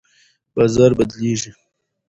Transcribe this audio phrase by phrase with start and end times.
[0.55, 1.51] بازار بدلیږي.